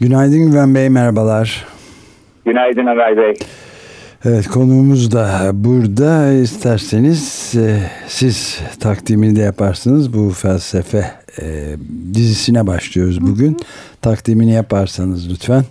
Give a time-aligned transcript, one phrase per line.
[0.00, 1.66] Günaydın Güven Bey, merhabalar.
[2.44, 3.34] Günaydın Ömer Bey.
[4.24, 7.66] Evet konuğumuz da burada isterseniz e,
[8.06, 10.98] siz takdimini de yaparsınız bu felsefe
[11.42, 11.44] e,
[12.14, 13.56] dizisine başlıyoruz bugün
[14.02, 15.62] takdimini yaparsanız lütfen.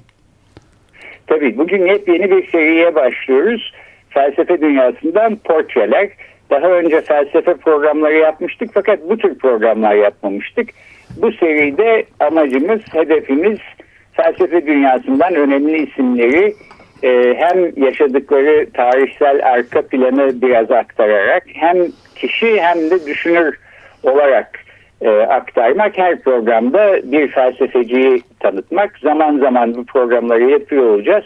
[1.27, 3.73] Tabii bugün yepyeni bir seriye başlıyoruz
[4.09, 6.09] felsefe dünyasından portreler
[6.49, 10.69] daha önce felsefe programları yapmıştık fakat bu tür programlar yapmamıştık.
[11.17, 13.59] Bu seride amacımız, hedefimiz
[14.15, 16.55] felsefe dünyasından önemli isimleri
[17.03, 21.77] e, hem yaşadıkları tarihsel arka planı biraz aktararak hem
[22.15, 23.59] kişi hem de düşünür
[24.03, 24.59] olarak
[25.01, 25.97] e, aktarmak.
[25.97, 28.97] Her programda bir felsefeciyi tanıtmak.
[29.03, 31.25] Zaman zaman bu programları yapıyor olacağız.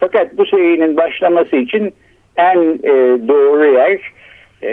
[0.00, 1.94] Fakat bu serinin başlaması için
[2.36, 4.12] en e, doğru yer
[4.62, 4.72] e,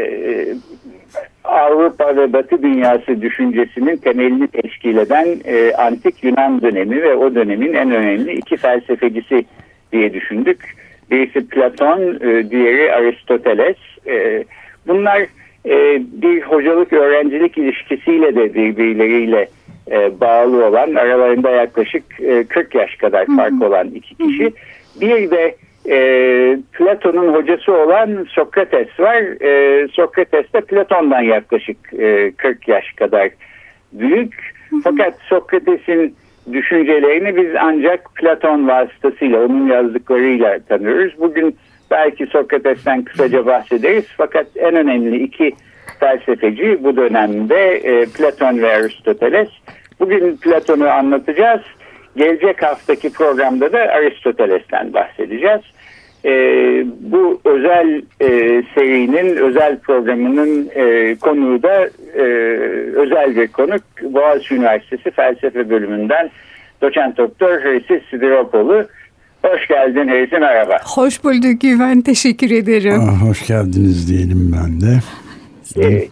[1.48, 7.74] Avrupa ve Batı dünyası düşüncesinin temelini teşkil eden e, antik Yunan dönemi ve o dönemin
[7.74, 9.46] en önemli iki felsefecisi
[9.92, 10.76] diye düşündük.
[11.12, 13.78] Birisi Platon, e, diğeri Aristoteles.
[14.08, 14.44] E,
[14.88, 15.22] bunlar
[15.66, 19.50] e, bir hocalık öğrencilik ilişkisiyle de birbirleriyle
[19.92, 24.54] e, bağlı olan aralarında yaklaşık e, 40 yaş kadar fark olan iki kişi.
[25.02, 25.56] Bir de
[25.88, 25.98] e,
[26.74, 29.24] Platon'un hocası olan Sokrates var.
[29.42, 33.30] E, Sokrates de Platon'dan yaklaşık e, 40 yaş kadar
[33.94, 34.34] büyük.
[34.84, 36.16] Fakat Sokrates'in
[36.54, 41.14] düşüncelerini biz ancak Platon vasıtasıyla, onun yazdıklarıyla tanıyoruz.
[41.20, 41.56] Bugün
[41.92, 44.06] belki Sokrates'ten kısaca bahsederiz.
[44.18, 45.52] Fakat en önemli iki
[46.00, 49.50] felsefeci bu dönemde e, Platon ve Aristoteles.
[50.00, 51.62] Bugün Platon'u anlatacağız.
[52.16, 55.62] Gelecek haftaki programda da Aristoteles'ten bahsedeceğiz
[56.28, 56.34] e,
[57.00, 58.30] bu özel e,
[58.76, 62.24] serinin, özel programının e, konuğu da e,
[62.96, 63.82] özel bir konuk.
[64.02, 66.30] Boğaziçi Üniversitesi Felsefe Bölümünden
[66.82, 68.86] doçent doktor Hrisis Sidiropoğlu.
[69.44, 70.78] Hoş geldin Hrisis, merhaba.
[70.96, 73.00] Hoş bulduk Güven, teşekkür ederim.
[73.00, 75.00] Aa, hoş geldiniz diyelim ben de.
[75.84, 76.08] E,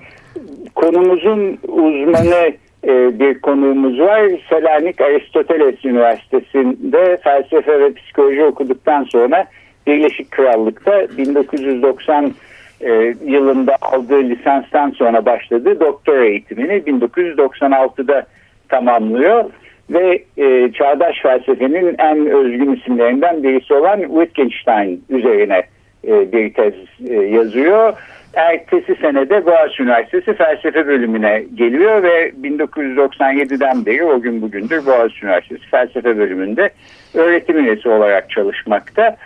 [0.75, 2.51] konumuzun uzmanı
[2.87, 4.31] e, bir konuğumuz var.
[4.49, 9.47] Selanik Aristoteles Üniversitesi'nde felsefe ve psikoloji okuduktan sonra
[9.88, 12.34] Birleşik Krallık'ta 1990
[12.81, 18.25] e, yılında aldığı lisanstan sonra başladığı doktora eğitimini 1996'da
[18.69, 19.45] tamamlıyor
[19.90, 25.63] ve e, çağdaş felsefenin en özgün isimlerinden birisi olan Wittgenstein üzerine
[26.07, 26.74] e, bir tez
[27.09, 27.94] e, yazıyor.
[28.34, 35.69] Ertesi senede Boğaziçi Üniversitesi felsefe bölümüne geliyor ve 1997'den beri o gün bugündür Boğaziçi Üniversitesi
[35.69, 36.69] felsefe bölümünde
[37.13, 39.18] öğretim üyesi olarak çalışmakta.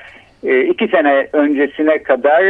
[0.43, 2.43] E, iki sene öncesine kadar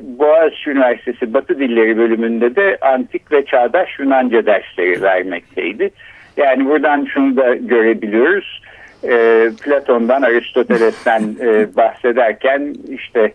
[0.00, 5.90] Boğaziçi Üniversitesi Batı Dilleri bölümünde de antik ve çağdaş Yunanca dersleri vermekteydi.
[6.36, 8.62] Yani buradan şunu da görebiliyoruz.
[9.08, 13.32] E, Platon'dan, Aristoteles'ten e, bahsederken işte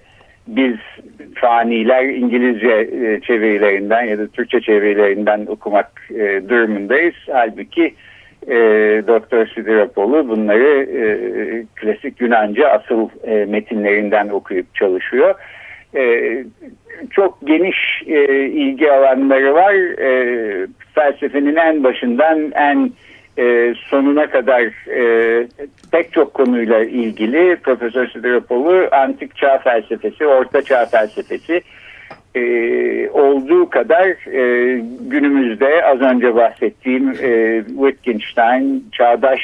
[0.48, 0.76] biz
[1.36, 7.16] faniler İngilizce e, çevirilerinden ya da Türkçe çevirilerinden okumak e, durumundayız.
[7.32, 7.94] Halbuki e,
[9.08, 11.08] Doktor Sidiropoğlu bunları e,
[11.76, 15.36] klasik Yunanca asıl e, metinlerinden okuyup çalışıyor.
[15.96, 16.34] E,
[17.12, 19.74] çok geniş e, ilgi alanları var.
[20.00, 22.92] E, felsefenin en başından en
[23.38, 25.48] e, sonuna kadar e,
[25.92, 31.62] pek çok konuyla ilgili Profesör Sidiropoğlu antik çağ felsefesi, orta çağ felsefesi,
[32.36, 39.40] e, olduğu kadar e, günümüzde az önce bahsettiğim e, Wittgenstein çağdaş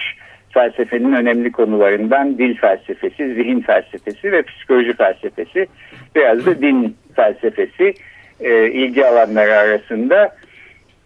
[0.54, 5.68] felsefenin önemli konularından dil felsefesi, zihin felsefesi ve psikoloji felsefesi
[6.16, 7.94] biraz da din felsefesi
[8.40, 10.36] e, ilgi alanları arasında.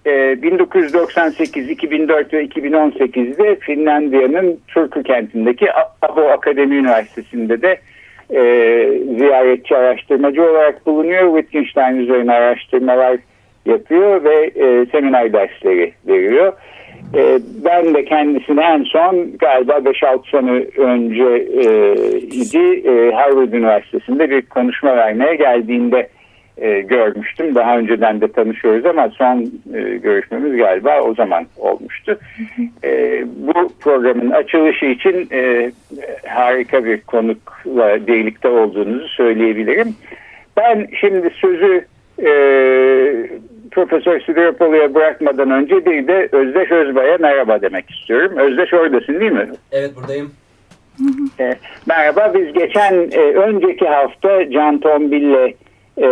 [0.05, 5.67] E, 1998, 2004 ve 2018'de Finlandiya'nın Turku kentindeki
[6.01, 7.79] Abo Akademi Üniversitesi'nde de
[8.29, 8.41] e,
[9.17, 11.37] ziyaretçi araştırmacı olarak bulunuyor.
[11.37, 13.17] Wittgenstein üzerine araştırmalar
[13.65, 16.53] yapıyor ve e, seminer dersleri veriyor.
[17.15, 24.29] E, ben de kendisine en son galiba 5-6 sene önce e, idi e, Harvard Üniversitesi'nde
[24.29, 26.09] bir konuşma vermeye geldiğinde
[26.57, 27.55] e, görmüştüm.
[27.55, 29.41] Daha önceden de tanışıyoruz ama son
[29.73, 32.19] e, görüşmemiz galiba o zaman olmuştu.
[32.83, 35.71] E, bu programın açılışı için e,
[36.27, 39.95] harika bir konukla birlikte olduğunuzu söyleyebilirim.
[40.57, 41.85] Ben şimdi sözü
[42.19, 42.29] e,
[43.71, 48.37] Profesör Sidiropolu'ya bırakmadan önce bir de Özdeş Özbay'a merhaba demek istiyorum.
[48.37, 49.47] Özdeş oradasın değil mi?
[49.71, 50.31] Evet buradayım.
[51.39, 51.53] E,
[51.87, 55.53] merhaba biz geçen e, önceki hafta Can Tombil'le
[55.97, 56.07] e,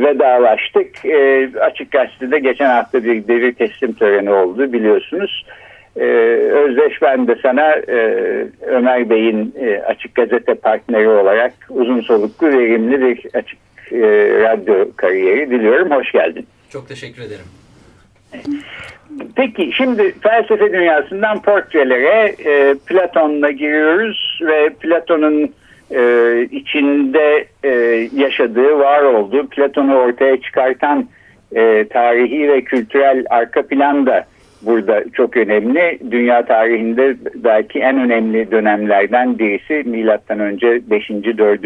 [0.00, 1.04] vedalaştık.
[1.04, 5.46] E, açık Gazete'de geçen hafta bir devir teslim töreni oldu biliyorsunuz.
[5.96, 6.04] E,
[6.52, 7.96] Özdeş ben de sana e,
[8.66, 13.58] Ömer Bey'in e, Açık Gazete partneri olarak uzun soluklu verimli bir açık
[13.92, 13.98] e,
[14.42, 15.90] radyo kariyeri diliyorum.
[15.90, 16.46] Hoş geldin.
[16.70, 17.44] Çok teşekkür ederim.
[19.36, 25.54] Peki şimdi felsefe dünyasından portrelere e, Platon'la giriyoruz ve Platon'un
[25.90, 27.70] e, içinde e,
[28.16, 31.08] yaşadığı, var olduğu, Platon'u ortaya çıkartan
[31.54, 34.24] e, tarihi ve kültürel arka plan da
[34.62, 35.98] burada çok önemli.
[36.10, 41.10] Dünya tarihinde belki en önemli dönemlerden birisi milattan önce 5.
[41.10, 41.64] 4.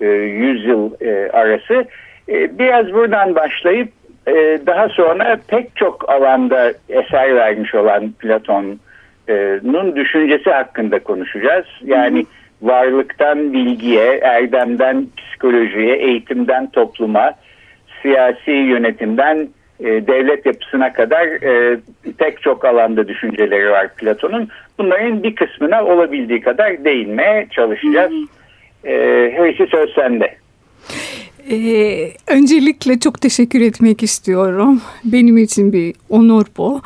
[0.00, 1.84] E, yüzyıl e, arası.
[2.28, 3.88] E, biraz buradan başlayıp
[4.26, 11.66] e, daha sonra pek çok alanda eser vermiş olan Platon'un düşüncesi hakkında konuşacağız.
[11.84, 12.26] Yani
[12.62, 17.32] varlıktan bilgiye, erdemden psikolojiye, eğitimden topluma,
[18.02, 19.48] siyasi yönetimden
[19.80, 21.78] e, devlet yapısına kadar e,
[22.18, 24.48] pek çok alanda düşünceleri var Platon'un.
[24.78, 28.12] Bunların bir kısmına olabildiği kadar değinmeye çalışacağız.
[28.84, 28.94] E,
[29.38, 30.40] Hırsı söz sende.
[31.50, 34.80] Ee, öncelikle çok teşekkür etmek istiyorum.
[35.04, 36.82] Benim için bir onur bu.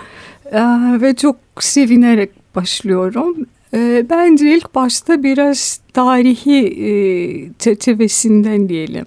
[0.52, 0.60] Ee,
[1.02, 3.36] ve çok sevinerek başlıyorum.
[3.74, 6.90] Ee, bence ilk başta biraz tarihi e,
[7.58, 9.06] çerçevesinden diyelim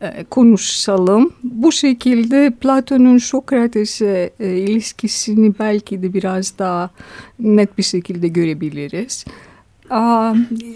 [0.00, 1.32] e, konuşalım.
[1.42, 6.90] Bu şekilde Platon'un Sokrates'e e, ilişkisini belki de biraz daha
[7.38, 9.24] net bir şekilde görebiliriz.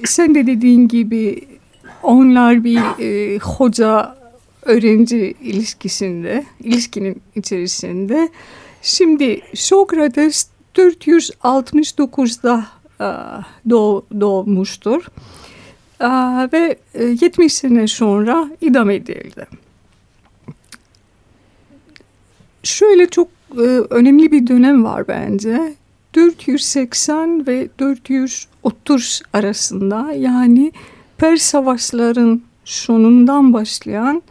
[0.04, 1.40] Sen de dediğin gibi
[2.02, 4.16] onlar bir e, hoca
[4.62, 8.28] öğrenci ilişkisinde, ilişkinin içerisinde.
[8.82, 12.77] Şimdi Sokrates 469'da e,
[13.70, 15.06] doğ, doğmuştur.
[16.00, 16.08] E,
[16.52, 16.78] ve
[17.20, 19.46] 70 e, sene sonra idam edildi.
[22.62, 23.28] Şöyle çok
[23.90, 25.74] önemli bir dönem var bence.
[26.14, 30.72] 480 ve 430 arasında yani
[31.18, 34.22] Pers savaşların sonundan başlayan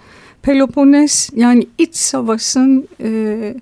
[0.42, 3.56] Peloponnes yani iç savaşın e,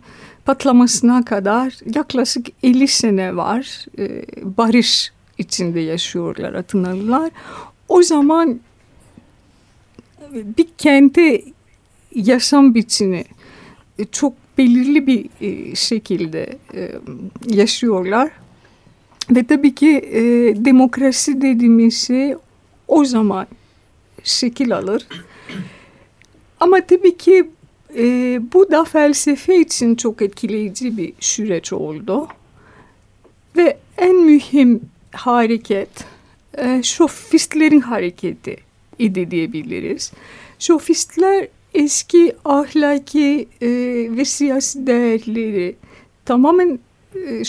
[0.46, 3.86] patlamasına kadar yaklaşık 50 sene var.
[4.00, 7.32] E, barış içinde yaşıyorlar Atınalılar.
[7.88, 8.60] O zaman
[10.32, 11.44] bir kente
[12.16, 13.24] yaşam biçimi
[14.12, 16.92] çok belirli bir e, şekilde e,
[17.48, 18.32] yaşıyorlar.
[19.32, 20.22] Ve tabii ki e,
[20.66, 22.36] demokrasi dediğimiz şey
[22.88, 23.48] o zaman
[24.24, 25.08] şekil alır.
[26.60, 27.50] Ama tabii ki
[27.98, 32.28] e, bu da felsefe için çok etkileyici bir süreç oldu.
[33.58, 34.82] Ve en mühim
[35.12, 35.90] hareket
[36.58, 38.58] e, şofistlerin hareketi
[39.00, 40.12] idi diyebiliriz.
[40.60, 43.68] Şofistler eski ahlaki e,
[44.18, 45.76] ve siyasi değerleri
[46.26, 46.80] tamamen
[47.16, 47.42] e,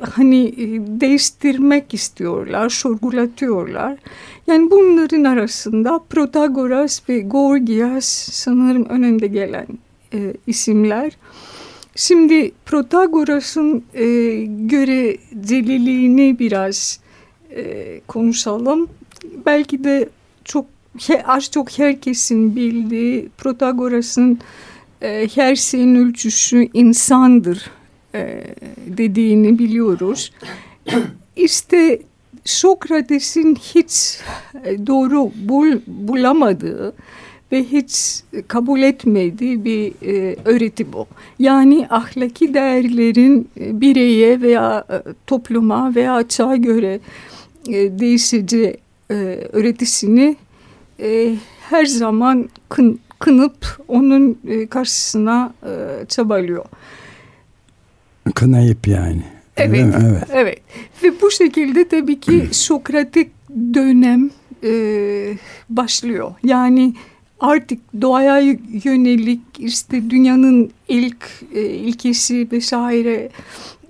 [0.00, 0.66] hani e,
[1.00, 3.98] değiştirmek istiyorlar, sorgulatıyorlar.
[4.46, 9.66] Yani bunların arasında Protagoras ve Gorgias sanırım önünde gelen
[10.14, 11.12] e, isimler.
[11.96, 14.04] Şimdi Protagoras'ın e,
[14.46, 17.00] göreceliliğini biraz
[17.50, 18.88] e, konuşalım.
[19.46, 20.08] Belki de
[20.44, 20.66] çok
[21.24, 24.38] az çok herkesin bildiği Protagoras'ın
[25.02, 27.70] e, her şeyin ölçüsü insandır
[28.14, 28.44] e,
[28.86, 30.32] dediğini biliyoruz.
[31.36, 32.02] İşte
[32.44, 34.18] Sokrates'in hiç
[34.64, 36.94] e, doğru bul, bulamadığı
[37.52, 41.06] ve hiç kabul etmediği bir e, öğreti bu.
[41.38, 47.00] Yani ahlaki değerlerin e, bireye veya e, topluma veya çağa göre
[47.68, 48.76] e, değişici
[49.10, 49.14] e,
[49.52, 50.36] öğretisini
[51.00, 51.34] e,
[51.70, 56.64] her zaman kın, kınıp onun e, karşısına e, çabalıyor.
[58.34, 59.22] Kınayıp yani.
[59.56, 60.22] Evet, evet.
[60.32, 60.58] evet.
[61.02, 63.30] Ve bu şekilde tabii ki Sokratik
[63.74, 64.30] dönem
[64.64, 64.72] e,
[65.70, 66.32] başlıyor.
[66.44, 66.94] Yani
[67.42, 68.38] artık doğaya
[68.84, 73.28] yönelik işte dünyanın ilk e, ilkesi vesaire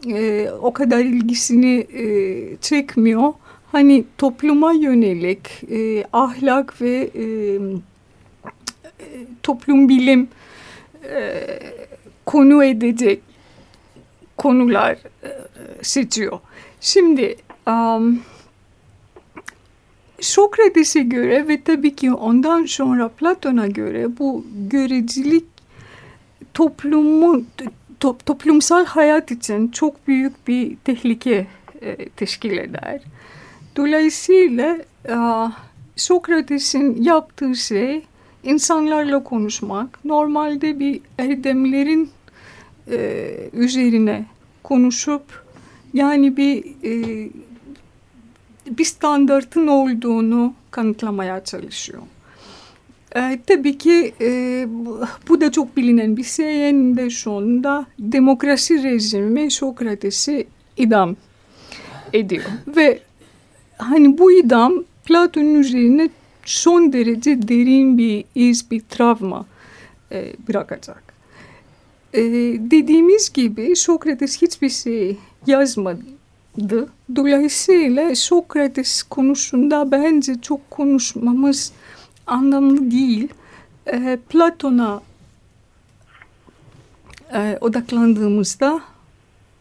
[0.08, 3.32] e, o kadar ilgisini e, çekmiyor.
[3.72, 7.24] Hani topluma yönelik e, ahlak ve e,
[9.42, 10.28] toplum bilim
[11.10, 11.44] e,
[12.26, 13.20] konu edecek
[14.36, 14.92] konular
[15.24, 15.30] e,
[15.82, 16.38] seçiyor.
[16.80, 18.22] Şimdi um,
[20.22, 25.44] Sokrates'e göre ve tabii ki ondan sonra Platon'a göre bu görecilik
[26.54, 27.46] toplumun
[28.00, 31.46] to, toplumsal hayat için çok büyük bir tehlike
[31.82, 33.00] e, teşkil eder.
[33.76, 35.14] Dolayısıyla e,
[35.96, 38.02] Sokrates'in yaptığı şey
[38.44, 40.04] insanlarla konuşmak.
[40.04, 42.10] Normalde bir erdemlerin
[42.90, 44.26] e, üzerine
[44.62, 45.22] konuşup
[45.94, 47.28] yani bir e,
[48.78, 52.02] bir standartın olduğunu kanıtlamaya çalışıyor.
[53.16, 54.66] E, tabii ki e,
[55.28, 56.68] bu da çok bilinen bir şey.
[56.68, 61.16] Eninde sonunda demokrasi rejimi Sokrates'i idam
[62.12, 62.44] ediyor.
[62.66, 62.98] Ve
[63.78, 66.08] hani bu idam Platon'un üzerine
[66.44, 69.46] son derece derin bir iz, bir travma
[70.12, 71.02] e, bırakacak.
[72.14, 72.22] E,
[72.58, 76.02] dediğimiz gibi Sokrates hiçbir şey yazmadı.
[77.16, 81.72] Dolayısıyla Sokrates konusunda bence çok konuşmamız
[82.26, 83.28] anlamlı değil.
[83.86, 85.02] E, Platon'a
[87.34, 88.80] e, odaklandığımızda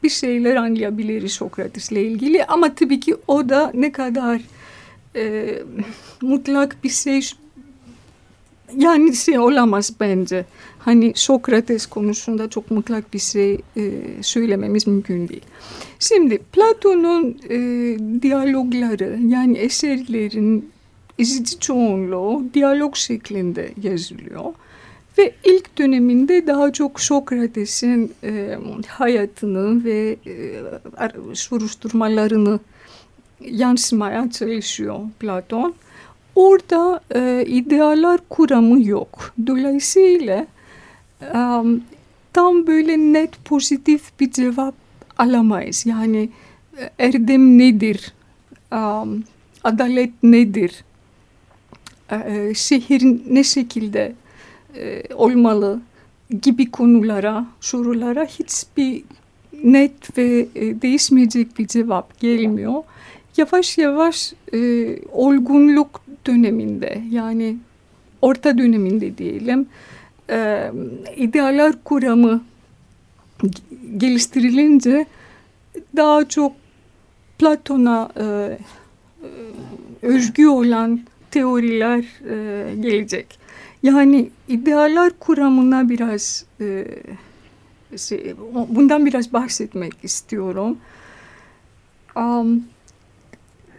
[0.03, 2.45] bir şeyler anlayabiliriz Sokrates'le ilgili.
[2.45, 4.41] Ama tabii ki o da ne kadar
[5.15, 5.55] e,
[6.21, 7.21] mutlak bir şey
[8.77, 10.45] yani şey olamaz bence.
[10.85, 15.43] Hani Sokrates konusunda çok mutlak bir şey e, söylememiz mümkün değil.
[15.99, 17.57] Şimdi Platon'un e,
[18.21, 20.71] diyalogları yani eserlerin
[21.19, 24.53] ezici çoğunluğu diyalog şeklinde yazılıyor.
[25.17, 28.57] Ve ilk döneminde daha çok Sokrates'in e,
[28.87, 32.59] hayatını ve e, soruşturmalarını
[33.41, 35.73] yansımaya çalışıyor Platon.
[36.35, 39.33] Orada e, idealar kuramı yok.
[39.47, 40.47] Dolayısıyla
[41.21, 41.39] e,
[42.33, 44.75] tam böyle net pozitif bir cevap
[45.17, 45.85] alamayız.
[45.85, 46.29] Yani
[46.77, 48.13] e, erdem nedir?
[48.73, 48.79] E,
[49.63, 50.83] adalet nedir?
[52.11, 54.13] E, şehir ne şekilde
[54.75, 55.81] e, olmalı
[56.41, 59.03] gibi konulara, sorulara hiçbir
[59.63, 62.83] net ve e, değişmeyecek bir cevap gelmiyor.
[63.37, 64.59] Yavaş yavaş e,
[65.11, 67.57] olgunluk döneminde yani
[68.21, 69.65] orta döneminde diyelim
[70.31, 70.71] e,
[71.15, 72.43] idealler kuramı
[73.97, 75.05] geliştirilince
[75.95, 76.53] daha çok
[77.39, 78.57] Platon'a e, e,
[80.01, 83.39] özgü olan teoriler e, gelecek.
[83.83, 86.87] Yani idealler kuramına biraz e,
[87.97, 88.33] şey,
[88.69, 90.77] bundan biraz bahsetmek istiyorum.
[92.15, 92.63] Um,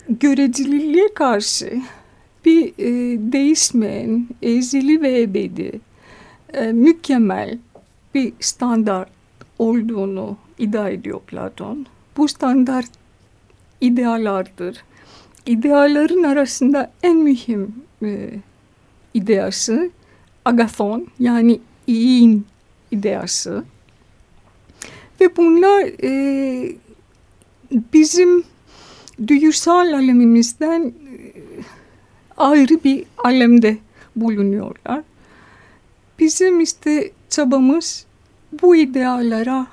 [0.09, 1.83] görecililiğe karşı
[2.45, 5.81] bir e, değişmeyen, ezili ve ebedi,
[6.55, 7.59] e, mükemmel
[8.15, 9.09] bir standart
[9.59, 11.87] olduğunu iddia ediyor Platon.
[12.17, 12.91] Bu standart
[13.81, 14.85] idealardır.
[15.47, 18.31] İdeaların arasında en mühim e,
[19.15, 19.91] ideası
[20.45, 22.47] agathon yani iyin
[22.91, 23.65] ideası.
[25.21, 26.73] Ve bunlar e,
[27.93, 28.45] bizim
[29.29, 30.93] duygusal alemimizden e,
[32.37, 33.79] ayrı bir alemde
[34.17, 35.03] bulunuyorlar.
[36.23, 38.07] Bizim işte çabamız
[38.63, 39.67] bu idealara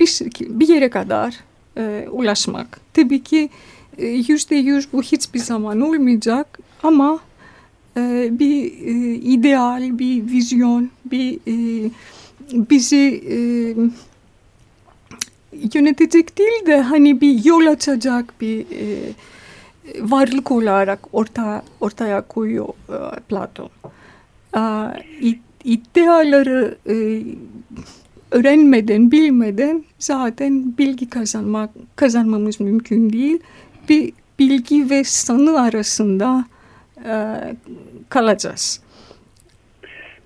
[0.00, 1.34] bir, şekilde, bir yere kadar
[1.76, 2.80] e, ulaşmak.
[2.94, 3.50] Tabii ki
[3.98, 7.18] e, yüzde yüz bu hiçbir zaman olmayacak ama
[7.96, 11.90] e, bir e, ideal, bir vizyon, bir e,
[12.70, 13.36] bizi e,
[15.74, 19.12] yönetecek değil de hani bir yol açacak bir e,
[20.00, 23.70] varlık olarak orta, ortaya koyuyor e, Platon.
[24.56, 24.60] E,
[25.64, 26.94] iddiaları e,
[28.30, 33.38] öğrenmeden, bilmeden zaten bilgi kazanmak kazanmamız mümkün değil.
[33.88, 36.44] Bir bilgi ve sanı arasında
[37.04, 37.14] e,
[38.08, 38.84] kalacağız.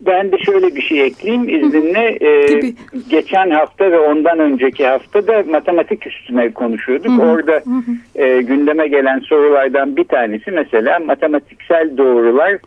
[0.01, 2.19] Ben de şöyle bir şey ekleyeyim izninle.
[2.21, 2.75] Ee,
[3.11, 7.13] geçen hafta ve ondan önceki hafta da matematik üstüne konuşuyorduk.
[7.13, 7.31] Hı hı.
[7.31, 8.23] Orada hı hı.
[8.23, 12.59] E, gündeme gelen sorulardan bir tanesi mesela matematiksel doğrular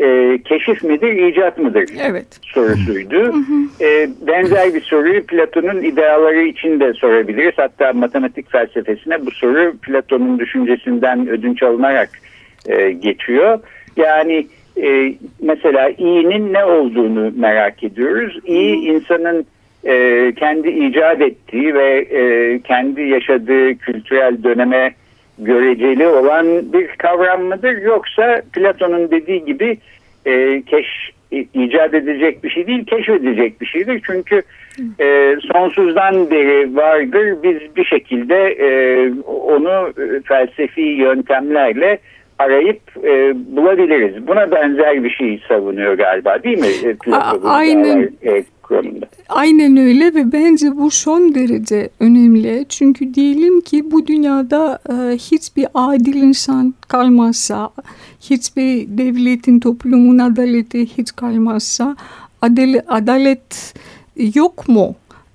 [0.00, 2.26] e, keşif midir, icat mıdır evet.
[2.42, 3.16] sorusuydu.
[3.16, 3.84] Hı hı.
[3.84, 7.54] E, benzer bir soruyu Platon'un ideaları için de sorabiliriz.
[7.56, 12.10] Hatta matematik felsefesine bu soru Platon'un düşüncesinden ödünç alınarak
[12.66, 13.58] e, geçiyor.
[13.96, 14.46] Yani
[14.82, 18.38] e, mesela iyinin ne olduğunu merak ediyoruz.
[18.44, 19.46] İyi insanın
[19.84, 24.94] e, kendi icat ettiği ve e, kendi yaşadığı kültürel döneme
[25.38, 27.82] göreceli olan bir kavram mıdır?
[27.82, 29.78] Yoksa Platon'un dediği gibi
[30.26, 30.86] e, keş,
[31.54, 34.02] icat edilecek bir şey değil, keşfedilecek bir şeydir.
[34.06, 34.42] Çünkü
[35.00, 37.42] e, sonsuzdan beri vardır.
[37.42, 38.68] Biz bir şekilde e,
[39.26, 39.92] onu
[40.24, 41.98] felsefi yöntemlerle
[42.38, 44.26] arayıp e, bulabiliriz.
[44.26, 46.88] Buna benzer bir şey savunuyor galiba değil mi?
[46.90, 48.10] E, Plato Aynen.
[48.24, 49.06] E, konumda.
[49.28, 52.66] Aynen öyle ve bence bu son derece önemli.
[52.68, 57.70] Çünkü diyelim ki bu dünyada e, hiçbir adil insan kalmazsa,
[58.20, 61.96] hiçbir devletin, toplumun adaleti hiç kalmazsa
[62.42, 63.74] adalet, adalet
[64.34, 64.94] yok mu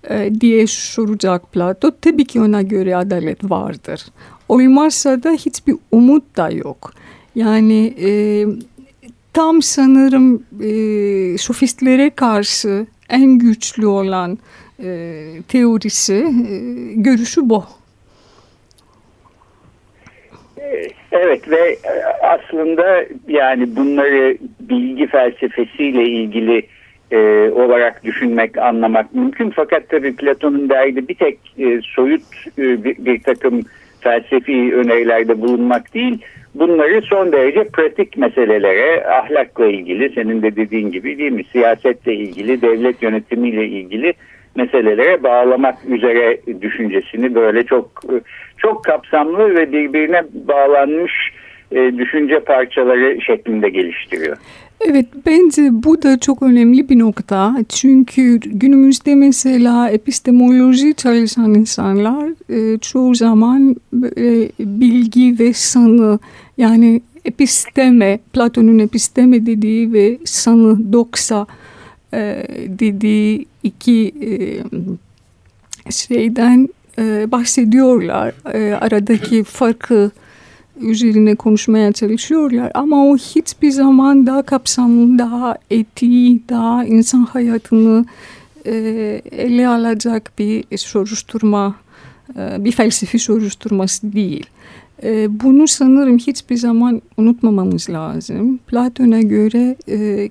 [0.09, 1.91] e, diye soracak Plato.
[2.01, 4.05] Tabii ki ona göre adalet vardır.
[4.49, 6.93] Olmazsa da hiçbir umut da yok.
[7.35, 8.09] Yani e,
[9.33, 14.37] tam sanırım e, sofistlere karşı en güçlü olan
[14.83, 14.89] e,
[15.47, 16.55] teorisi, e,
[16.95, 17.63] görüşü bu.
[21.11, 21.77] Evet ve
[22.21, 26.63] aslında yani bunları bilgi felsefesiyle ilgili
[27.11, 27.17] e,
[27.49, 29.49] olarak düşünmek, anlamak mümkün.
[29.49, 32.23] Fakat tabii Platon'un derdi bir tek e, soyut
[32.57, 33.61] e, bir, bir takım
[34.07, 36.21] felsefi önerilerde bulunmak değil,
[36.55, 42.61] bunları son derece pratik meselelere, ahlakla ilgili, senin de dediğin gibi değil mi, siyasetle ilgili,
[42.61, 44.13] devlet yönetimiyle ilgili
[44.55, 48.01] meselelere bağlamak üzere düşüncesini böyle çok
[48.57, 51.13] çok kapsamlı ve birbirine bağlanmış
[51.71, 54.37] e, düşünce parçaları şeklinde geliştiriyor.
[54.81, 57.55] Evet bence bu da çok önemli bir nokta.
[57.69, 63.75] Çünkü günümüzde mesela epistemoloji çalışan insanlar e, çoğu zaman
[64.17, 66.19] e, bilgi ve sanı
[66.57, 71.47] yani episteme, Platon'un episteme dediği ve sanı doksa
[72.13, 74.31] e, dediği iki e,
[75.91, 76.69] şeyden
[76.99, 78.33] e, bahsediyorlar.
[78.53, 80.11] E, aradaki farkı
[80.81, 88.05] üzerine konuşmaya çalışıyorlar ama o hiçbir zaman daha kapsamlı, daha etiği, daha insan hayatını
[88.65, 88.73] e,
[89.31, 91.75] ele alacak bir soruşturma,
[92.37, 94.45] e, bir felsefi soruşturması değil.
[95.03, 98.57] E, bunu sanırım hiçbir zaman unutmamamız lazım.
[98.57, 100.29] Platon'a göre e,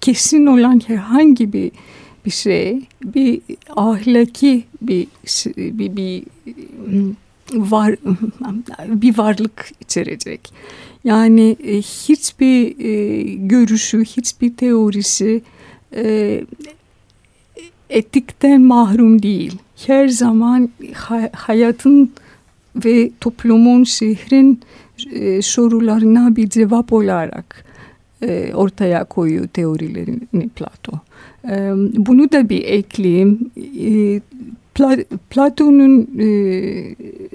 [0.00, 1.70] kesin olan herhangi bir
[2.24, 3.40] bir şey, bir
[3.76, 5.06] ahlaki bir
[5.56, 6.24] bir, bir
[7.54, 7.94] var
[8.86, 10.52] bir varlık içerecek.
[11.04, 15.42] Yani e, hiçbir e, görüşü, hiçbir teorisi
[15.94, 16.44] e,
[17.90, 19.58] etikten mahrum değil.
[19.86, 22.12] Her zaman hay hayatın
[22.84, 24.60] ve toplumun, şehrin
[25.42, 27.64] sorularına bir cevap olarak
[28.54, 30.92] ortaya koyuyor teorilerini Plato.
[31.96, 33.50] Bunu da bir ekleyeyim.
[35.30, 36.28] Platon'un e,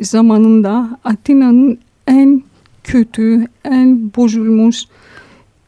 [0.04, 2.44] zamanında Atina'nın en
[2.84, 4.84] kötü, en bozulmuş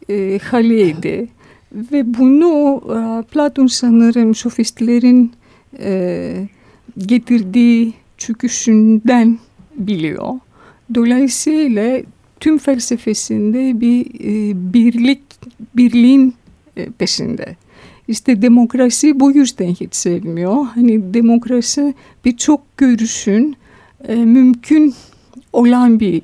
[0.09, 1.27] e, haliydi.
[1.71, 5.31] Ve bunu e, Platon sanırım sofistlerin
[5.79, 6.47] e,
[6.97, 9.39] getirdiği çöküşünden
[9.75, 10.29] biliyor.
[10.95, 12.01] Dolayısıyla
[12.39, 15.21] tüm felsefesinde bir e, birlik,
[15.75, 16.33] birliğin
[16.77, 17.55] e, peşinde.
[18.07, 20.65] İşte demokrasi bu yüzden hiç sevmiyor.
[20.65, 21.93] Hani demokrasi
[22.25, 23.55] birçok görüşün
[24.07, 24.93] e, mümkün
[25.53, 26.21] olan bir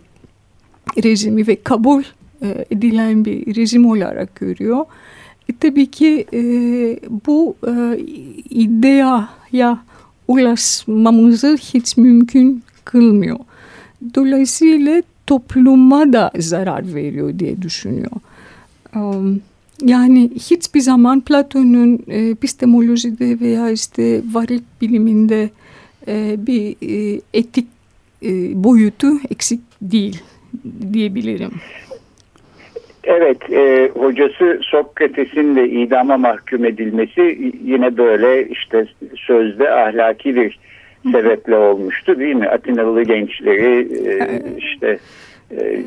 [1.03, 2.03] rejimi ve kabul
[2.41, 4.85] e, edilen bir rejim olarak görüyor.
[5.49, 6.39] E, tabii ki e,
[7.25, 7.97] bu e,
[8.49, 9.79] ideaya
[10.27, 13.39] ulaşmamızı hiç mümkün kılmıyor.
[14.15, 18.11] Dolayısıyla topluma da zarar veriyor diye düşünüyor.
[18.95, 19.41] Um,
[19.81, 25.49] yani hiçbir zaman Platon'un e, epistemolojide veya işte varlık biliminde
[26.07, 27.67] e, bir e, etik
[28.23, 28.29] e,
[28.63, 30.21] boyutu eksik değil
[30.93, 31.51] diyebilirim.
[33.03, 40.59] Evet, e, hocası Sokrates'in de idama mahkum edilmesi yine böyle işte sözde ahlaki bir
[41.11, 42.47] sebeple olmuştu değil mi?
[42.47, 44.97] Atinalı gençleri e, işte
[45.59, 45.83] e,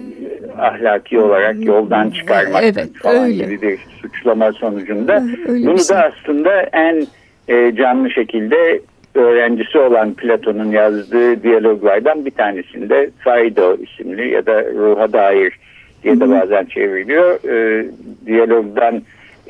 [0.58, 3.44] ahlaki olarak yoldan çıkarmak evet, falan öyle.
[3.44, 5.24] gibi bir suçlama sonucunda.
[5.48, 7.06] Öyle Bunu da aslında en
[7.48, 8.80] e, canlı şekilde
[9.14, 15.58] öğrencisi olan Platon'un yazdığı diyaloglardan bir tanesinde Faido isimli ya da ruha dair
[16.02, 17.48] diye de bazen çevriliyor.
[17.48, 17.86] E,
[18.26, 19.02] diyalogdan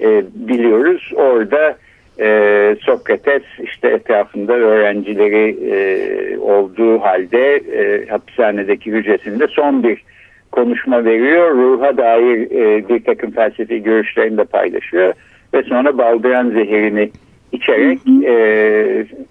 [0.03, 1.11] e, biliyoruz.
[1.17, 1.77] Orada
[2.21, 10.03] e, Sokrates işte etrafında öğrencileri e, olduğu halde e, hapishanedeki hücresinde son bir
[10.53, 11.55] konuşma veriyor.
[11.55, 15.15] Ruha dair e, bir takım felsefi görüşlerini de paylaşıyor.
[15.55, 17.11] Ve sonra baldıran zehirini
[17.53, 18.37] içerek E,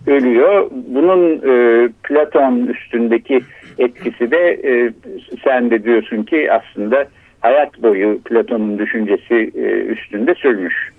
[0.07, 0.71] ölüyor.
[0.87, 3.41] Bunun e, Platon üstündeki
[3.77, 4.93] etkisi de e,
[5.43, 7.05] sen de diyorsun ki aslında
[7.41, 10.92] hayat boyu Platon'un düşüncesi e, üstünde sürmüş.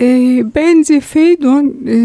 [0.00, 1.96] E, bence Phaedon e,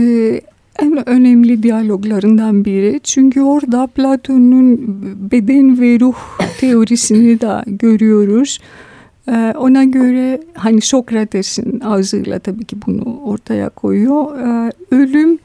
[0.79, 2.99] en önemli diyaloglarından biri.
[3.03, 4.77] Çünkü orada Platon'un
[5.31, 6.15] beden ve ruh
[6.59, 8.59] teorisini de görüyoruz.
[9.27, 14.37] Ee, ona göre hani Sokrates'in ağzıyla tabii ki bunu ortaya koyuyor.
[14.37, 15.39] Ee, ölüm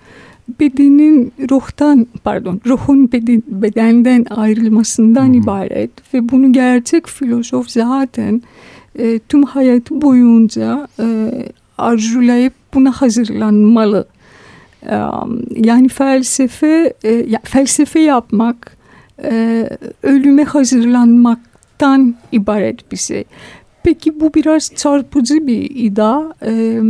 [0.61, 5.35] bedenin ruhtan pardon ruhun beden, bedenden ayrılmasından hmm.
[5.35, 8.43] ibaret ve bunu gerçek filozof zaten
[8.99, 11.31] e, tüm hayatı boyunca e,
[11.79, 14.07] arzulayıp buna hazırlanmalı.
[15.51, 18.77] Yani felsefe e, felsefe yapmak
[19.23, 19.69] e,
[20.03, 23.25] ölüme hazırlanmaktan ibaret bir şey.
[23.83, 26.33] Peki bu biraz çarpıcı bir iddia.
[26.43, 26.81] Ee,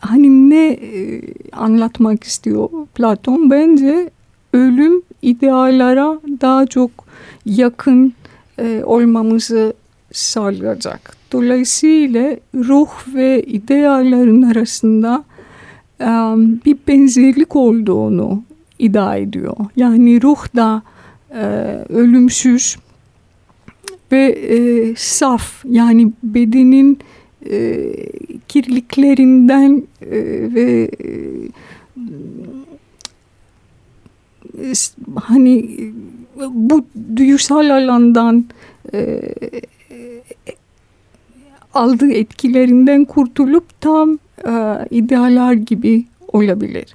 [0.00, 1.20] hani ne e,
[1.52, 3.50] anlatmak istiyor Platon?
[3.50, 4.10] Bence
[4.52, 6.90] ölüm idealara daha çok
[7.46, 8.12] yakın
[8.84, 9.74] olmamızı
[10.12, 11.13] sağlayacak.
[11.34, 15.24] Dolayısıyla ruh ve ideallerin arasında
[16.66, 18.42] bir benzerlik olduğunu
[18.78, 19.56] iddia ediyor.
[19.76, 20.82] Yani ruh da
[21.88, 22.76] ölümsüz
[24.12, 26.98] ve saf yani bedenin
[28.48, 29.82] kirliklerinden
[30.54, 30.90] ve
[35.14, 35.80] hani
[36.50, 36.84] bu
[37.16, 38.44] duygusal alandan
[41.76, 44.52] aldığı etkilerinden kurtulup tam e,
[44.90, 46.94] idealler gibi olabilir.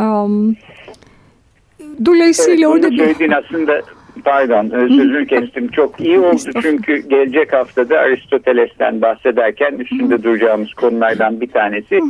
[0.00, 0.56] Um,
[2.04, 3.32] dolayısıyla evet, orada bir...
[3.32, 3.82] aslında
[4.24, 5.68] Pardon sözünü kestim.
[5.68, 12.00] Çok iyi oldu çünkü gelecek haftada Aristoteles'ten bahsederken üstünde duracağımız konulardan bir tanesi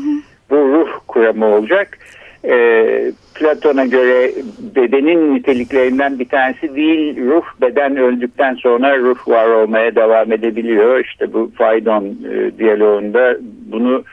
[0.51, 1.99] bu ruh kuramı olacak.
[2.45, 4.31] Ee, Platon'a göre
[4.77, 11.05] bedenin niteliklerinden bir tanesi değil ruh beden öldükten sonra ruh var olmaya devam edebiliyor.
[11.05, 14.05] İşte bu Faydon e, diyaloğunda bunu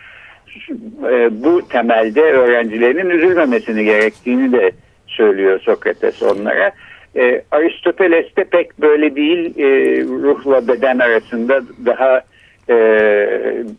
[1.12, 4.72] e, bu temelde öğrencilerinin üzülmemesini gerektiğini de
[5.08, 6.72] söylüyor Sokrates onlara.
[7.16, 9.60] E, Aristoteles'te pek böyle değil.
[9.60, 12.22] E, ruhla beden arasında daha
[12.70, 12.76] e,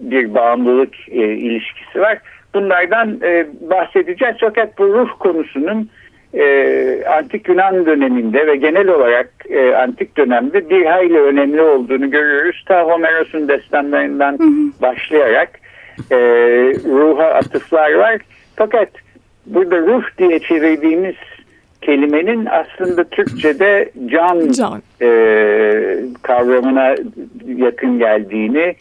[0.00, 2.18] bir bağımlılık e, ilişkisi var.
[2.56, 4.36] Bunlardan e, bahsedeceğiz.
[4.40, 5.90] Fakat bu ruh konusunun
[6.34, 12.64] e, antik Yunan döneminde ve genel olarak e, antik dönemde bir hayli önemli olduğunu görüyoruz.
[12.66, 14.82] Ta Homeros'un destanlarından hı hı.
[14.82, 15.50] başlayarak
[16.10, 16.16] e,
[16.84, 18.18] ruha atıflar var.
[18.56, 18.88] Fakat
[19.46, 21.16] burada ruh diye çevirdiğimiz
[21.80, 24.82] kelimenin aslında Türkçe'de can, can.
[25.02, 25.08] E,
[26.22, 26.94] kavramına
[27.46, 28.74] yakın geldiğini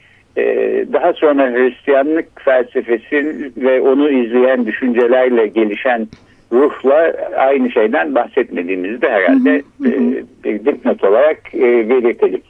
[0.93, 6.07] daha sonra Hristiyanlık felsefesi ve onu izleyen düşüncelerle gelişen
[6.51, 9.93] ruhla aynı şeyden bahsetmediğimizi de herhalde hı hı hı.
[9.93, 12.41] E, bir dipnot olarak e, belirtelim.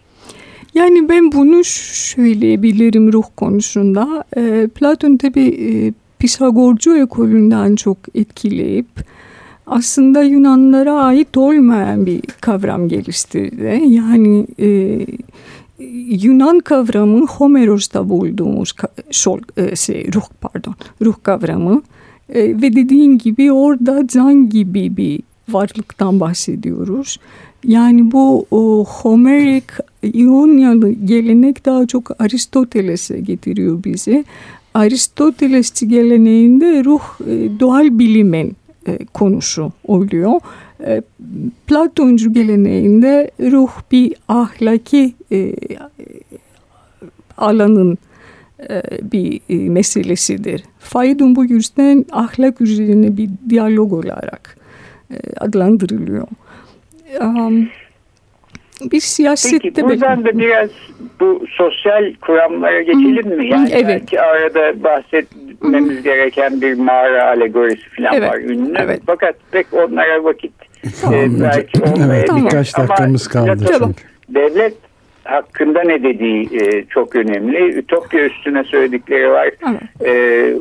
[0.74, 4.24] Yani ben bunu söyleyebilirim ruh konusunda.
[4.38, 8.88] E, Platon tabi e, Pisagorcu ekolünden çok etkileyip
[9.68, 13.82] aslında Yunanlara ait olmayan bir kavram geliştirdi.
[13.88, 14.68] Yani e,
[16.22, 18.74] Yunan kavramı Homeros'ta bulduğumuz
[19.12, 21.82] şol, e, şey, ruh pardon ruh kavramı
[22.30, 27.18] e, ve dediğin gibi orada can gibi bir varlıktan bahsediyoruz.
[27.64, 29.64] Yani bu o, Homerik
[30.04, 34.26] İonyalı gelenek daha çok Aristoteles'e getiriyor bizi.
[34.74, 38.54] Aristotelesçi geleneğinde ruh e, doğal bilimin
[38.88, 40.40] e, konusu oluyor.
[40.84, 41.02] E,
[41.68, 45.54] Platoncu geleneğinde ruh bir ahlaki e,
[47.38, 47.98] alanın
[48.70, 50.64] e, bir e, meselesidir.
[50.80, 54.58] Faydun bu yüzden ahlak üzerine bir diyalog olarak
[55.38, 56.28] adlandırılıyor.
[58.82, 59.58] Bir siyasette...
[59.60, 60.70] Peki buradan da biraz
[61.20, 63.48] bu sosyal kuramlara geçelim mi?
[63.48, 63.88] Yani evet.
[63.88, 64.84] belki arada
[65.62, 68.30] bahsetmemiz gereken bir mağara alegorisi falan evet.
[68.30, 68.78] var ünlü.
[68.80, 69.02] Evet.
[69.06, 70.54] Fakat pek onlara vakit
[71.02, 71.20] tamam.
[71.20, 72.46] e, belki Evet tamam.
[72.46, 73.94] birkaç dakikamız kaldı çünkü.
[74.30, 74.74] Devlet
[75.24, 77.78] hakkında ne dediği e, çok önemli.
[77.78, 79.50] Ütopya üstüne söyledikleri var.
[79.70, 79.82] Evet.
[80.06, 80.54] E,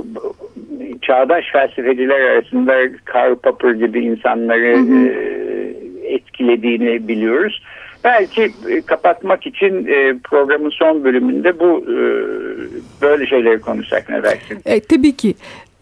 [1.03, 5.09] çağdaş felsefeciler arasında Karl Popper gibi insanları hı hı.
[5.09, 7.63] E, etkilediğini biliyoruz.
[8.05, 11.97] Belki e, kapatmak için e, programın son bölümünde bu e,
[13.03, 14.59] böyle şeyleri konuşsak ne dersin?
[14.65, 15.35] E, tabii ki.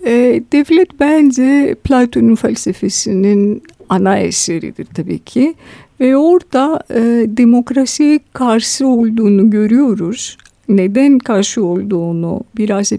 [0.07, 5.55] E, devlet bence Platon'un felsefesinin ana eseridir tabii ki.
[6.01, 10.39] Ve orada e, demokrasiye karşı olduğunu görüyoruz.
[10.69, 12.93] Neden karşı olduğunu biraz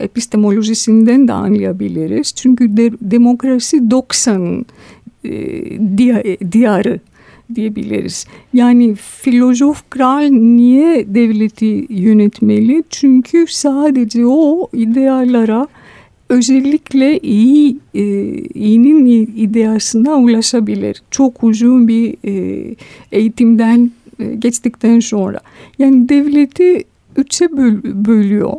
[0.00, 2.34] epistemolojisinden de anlayabiliriz.
[2.34, 4.66] Çünkü de, demokrasi 90
[5.24, 5.30] e,
[6.52, 7.00] diyarı
[7.54, 8.26] diyebiliriz.
[8.54, 12.84] Yani filozof kral niye devleti yönetmeli?
[12.90, 15.68] Çünkü sadece o ideallara
[16.28, 18.02] özellikle iyi e,
[18.54, 19.06] iyinin
[19.36, 21.02] ideasına ulaşabilir.
[21.10, 22.74] Çok uzun bir e,
[23.12, 25.40] eğitimden e, geçtikten sonra.
[25.78, 26.84] Yani devleti
[27.16, 28.52] üçe böl bölüyor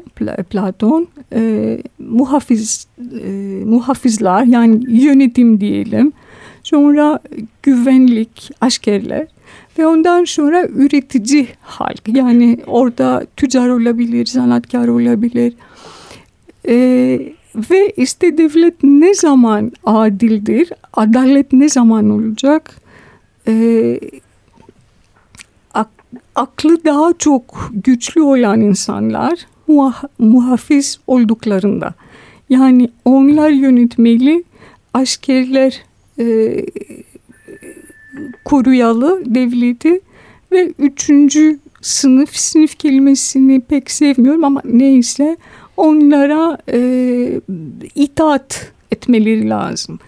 [0.49, 1.07] Platon.
[1.33, 2.87] E, muhafiz
[3.23, 3.29] e,
[3.65, 6.13] muhafizler yani yönetim diyelim.
[6.67, 7.19] Sonra
[7.63, 9.27] güvenlik askerler
[9.79, 12.01] ve ondan sonra üretici halk.
[12.07, 15.53] Yani orada tüccar olabilir, sanatkar olabilir.
[16.67, 22.75] Ee, ve işte devlet ne zaman adildir, adalet ne zaman olacak?
[23.47, 23.99] Ee,
[25.73, 25.89] ak,
[26.35, 31.93] aklı daha çok güçlü olan insanlar muha, muhafiz olduklarında.
[32.49, 34.43] Yani onlar yönetmeli,
[34.93, 35.87] askerler
[36.19, 36.65] e,
[38.45, 39.99] koruyalı devleti
[40.51, 45.37] ve üçüncü sınıf, sınıf kelimesini pek sevmiyorum ama neyse
[45.77, 47.41] onlara e,
[47.95, 49.99] itaat etmeleri lazım.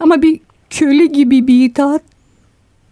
[0.00, 2.02] Ama bir köle gibi bir itaat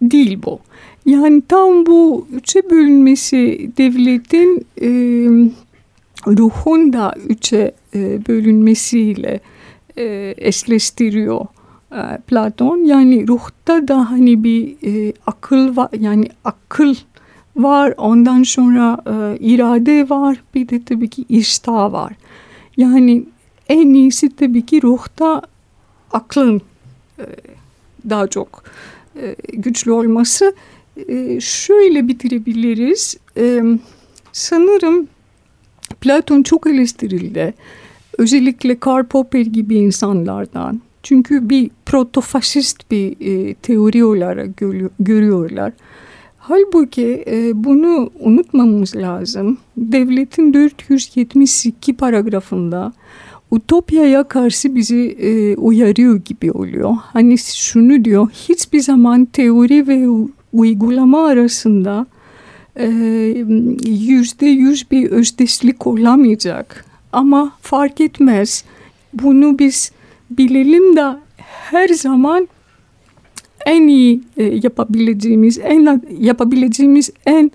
[0.01, 0.59] değil bu.
[1.05, 4.87] Yani tam bu üçe bölünmesi devletin e,
[6.27, 9.39] ruhun da üçe e, bölünmesiyle
[9.97, 11.45] e, eşleştiriyor
[12.27, 12.77] Platon.
[12.77, 16.95] Yani ruhta da hani bir e, akıl var yani akıl
[17.55, 22.13] var ondan sonra e, irade var bir de tabii ki iştah var.
[22.77, 23.23] Yani
[23.69, 25.41] en iyisi tabii ki ruhta
[26.11, 26.61] aklın
[27.19, 27.25] e,
[28.09, 28.63] daha çok
[29.21, 30.55] e, güçlü olması.
[31.07, 33.17] E, şöyle bitirebiliriz.
[33.37, 33.63] E,
[34.31, 35.07] sanırım
[36.01, 37.53] Platon çok eleştirildi.
[38.17, 40.81] Özellikle Karl Popper gibi insanlardan.
[41.03, 44.49] Çünkü bir protofaşist bir e, teori olarak
[44.99, 45.73] görüyorlar.
[46.37, 49.57] Halbuki e, bunu unutmamamız lazım.
[49.77, 52.93] Devletin 472 paragrafında
[53.51, 56.95] Utopya'ya karşı bizi e, uyarıyor gibi oluyor.
[57.01, 62.05] Hani şunu diyor, hiçbir zaman teori ve uygulama arasında
[62.79, 62.87] e,
[63.85, 66.85] yüzde yüz bir özdeşlik olamayacak.
[67.11, 68.63] Ama fark etmez.
[69.13, 69.91] Bunu biz
[70.37, 71.17] bilelim de
[71.71, 72.47] her zaman
[73.65, 77.51] en iyi e, yapabileceğimiz, en yapabileceğimiz en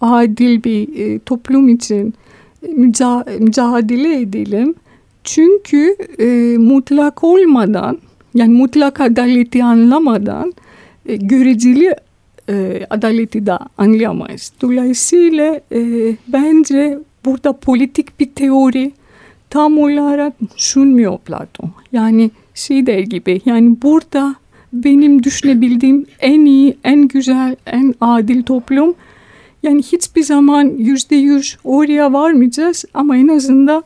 [0.00, 2.14] adil bir e, toplum için
[2.76, 4.74] müca, mücadele edelim.
[5.24, 7.98] Çünkü e, mutlak olmadan,
[8.34, 10.52] yani mutlak adaleti anlamadan
[11.06, 11.94] e, göreceli
[12.48, 14.52] e, adaleti de anlayamayız.
[14.62, 15.80] Dolayısıyla e,
[16.28, 18.92] bence burada politik bir teori
[19.50, 20.32] tam olarak
[21.18, 21.70] Platon.
[21.92, 24.34] Yani şey der gibi yani burada
[24.72, 28.94] benim düşünebildiğim en iyi, en güzel, en adil toplum.
[29.62, 33.84] Yani hiçbir zaman yüzde yüz oraya varmayacağız ama en azından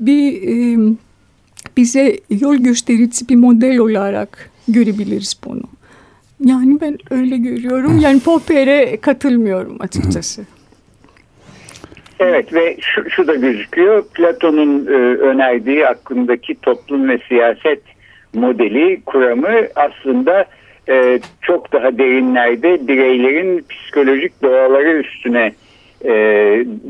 [0.00, 0.78] bir e,
[1.76, 5.62] bize yol gösterici bir model olarak görebiliriz bunu.
[6.44, 7.98] Yani ben öyle görüyorum.
[7.98, 10.46] Yani Popper'e katılmıyorum açıkçası.
[12.20, 14.04] Evet ve şu, şu da gözüküyor.
[14.14, 17.82] Platon'un e, önerdiği hakkındaki toplum ve siyaset
[18.34, 20.44] modeli, kuramı aslında
[20.88, 25.52] e, çok daha derinlerde bireylerin psikolojik doğaları üstüne
[26.04, 26.12] e,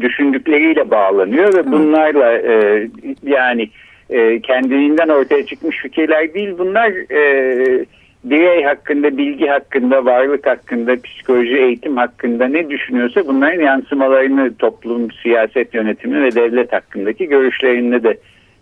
[0.01, 2.87] düşündükleriyle bağlanıyor ve bunlarla e,
[3.23, 3.69] yani
[4.11, 7.87] e, kendiliğinden ortaya çıkmış fikirler değil bunlar e,
[8.25, 15.75] birey hakkında, bilgi hakkında, varlık hakkında, psikoloji, eğitim hakkında ne düşünüyorsa bunların yansımalarını toplum, siyaset
[15.75, 18.19] yönetimi ve devlet hakkındaki görüşlerinde de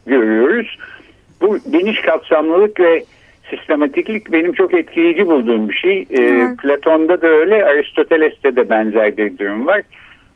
[0.06, 0.78] görüyoruz.
[1.40, 3.04] Bu geniş kapsamlılık ve
[3.50, 6.06] sistematiklik benim çok etkileyici bulduğum bir şey.
[6.10, 9.82] E, Platon'da da öyle, Aristoteles'te de benzer bir durum var.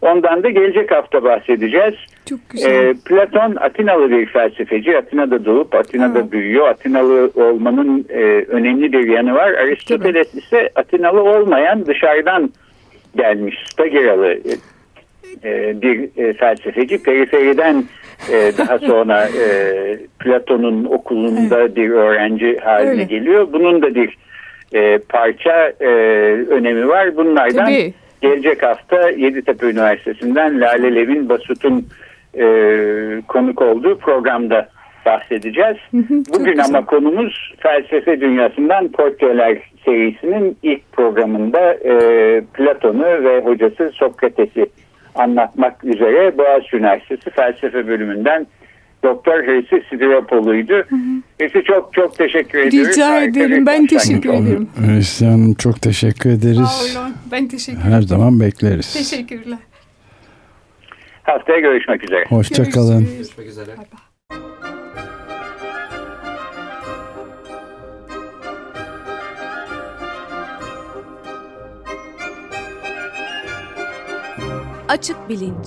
[0.02, 1.94] Ondan da gelecek hafta bahsedeceğiz.
[2.28, 2.70] Çok güzel.
[2.70, 4.98] E, Platon Atinalı bir felsefeci.
[4.98, 6.32] Atina'da doğup Atina'da evet.
[6.32, 6.68] büyüyor.
[6.68, 9.52] Atinalı olmanın e, önemli bir yanı var.
[9.52, 10.40] Aristoteles Tabii.
[10.40, 12.50] ise Atinalı olmayan dışarıdan
[13.16, 14.38] gelmiş Stagiralı
[15.44, 17.02] e, bir e, felsefeci.
[17.02, 17.84] Periferiden
[18.32, 21.76] e, daha sonra e, Platon'un okulunda evet.
[21.76, 23.04] bir öğrenci haline Öyle.
[23.04, 23.48] geliyor.
[23.52, 24.18] Bunun da bir
[24.72, 25.86] e, parça e,
[26.50, 27.16] önemi var.
[27.16, 27.94] Bunlardan Tabii.
[28.22, 31.86] Gelecek hafta Yeditepe Üniversitesi'nden Lale Levin Basut'un
[32.38, 32.46] e,
[33.28, 34.68] konuk olduğu programda
[35.06, 35.76] bahsedeceğiz.
[36.34, 41.92] Bugün ama konumuz felsefe dünyasından portreler serisinin ilk programında e,
[42.54, 44.66] Platon'u ve hocası Sokrates'i
[45.14, 48.46] anlatmak üzere Boğaziçi Üniversitesi Felsefe Bölümünden
[49.06, 50.84] Doktor Heysi Sidiropolu'ydu.
[51.38, 52.90] Heysi çok çok teşekkür ediyoruz.
[52.92, 53.66] Rica Harika ederim.
[53.66, 54.68] Ben teşekkür ederim.
[54.86, 56.68] Hüsnü Hanım çok teşekkür ederiz.
[56.68, 57.14] Sağ olun.
[57.32, 58.02] Ben teşekkür Her ederim.
[58.08, 58.92] zaman bekleriz.
[58.94, 59.58] Teşekkürler.
[61.22, 62.24] Haftaya görüşmek üzere.
[62.28, 62.98] Hoşçakalın.
[62.98, 63.16] Görüşürüz.
[63.18, 63.66] Görüşmek üzere.
[63.68, 64.06] Bay bay.
[74.88, 75.66] Açık bilinç.